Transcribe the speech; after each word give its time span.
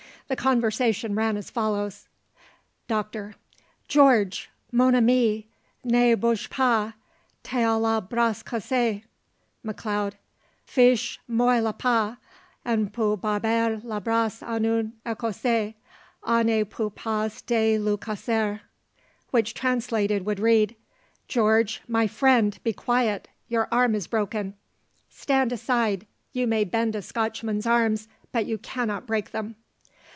The 0.27 0.37
conversation 0.37 1.13
ran 1.13 1.35
as 1.35 1.49
follows: 1.49 2.07
Doctor: 2.87 3.35
"Georges, 3.89 4.47
mon 4.71 4.95
ami; 4.95 5.49
ne 5.83 6.13
bouge 6.15 6.49
pas, 6.49 6.93
tu 7.43 7.57
a 7.57 7.75
le 7.77 7.99
bras 7.99 8.41
cassé." 8.41 9.03
McLeod: 9.65 10.13
"Fiche 10.65 11.17
Moi 11.27 11.59
la 11.59 11.73
paix, 11.73 12.15
on 12.65 12.87
peut 12.89 13.19
courber 13.19 13.81
le 13.83 13.99
bras 13.99 14.39
à 14.41 14.55
un 14.55 14.93
Ecossais; 15.05 15.73
on 16.23 16.45
ne 16.45 16.63
peut 16.63 16.89
pas 16.95 17.25
le 17.49 17.77
lui 17.79 17.97
casser." 17.97 18.61
Which 19.31 19.53
translated 19.53 20.25
would 20.25 20.39
read: 20.39 20.77
"George, 21.27 21.81
my 21.89 22.07
friend, 22.07 22.57
be 22.63 22.71
quiet, 22.71 23.27
your 23.49 23.67
arm 23.69 23.95
is 23.95 24.07
broken." 24.07 24.53
"Stand 25.09 25.51
aside, 25.51 26.07
you 26.31 26.47
may 26.47 26.63
bend 26.63 26.95
a 26.95 27.01
Scotchman's 27.01 27.65
arms, 27.67 28.07
but 28.31 28.45
you 28.45 28.57
can't 28.57 29.05
break 29.05 29.31
them." 29.31 29.55